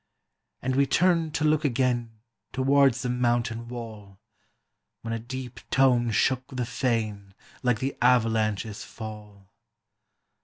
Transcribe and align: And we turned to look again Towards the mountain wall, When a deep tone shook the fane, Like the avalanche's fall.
And 0.63 0.75
we 0.75 0.87
turned 0.87 1.35
to 1.35 1.43
look 1.43 1.63
again 1.63 2.17
Towards 2.53 3.03
the 3.03 3.09
mountain 3.11 3.67
wall, 3.67 4.19
When 5.03 5.13
a 5.13 5.19
deep 5.19 5.59
tone 5.69 6.09
shook 6.09 6.47
the 6.47 6.65
fane, 6.65 7.35
Like 7.61 7.77
the 7.77 7.95
avalanche's 8.01 8.83
fall. 8.83 9.51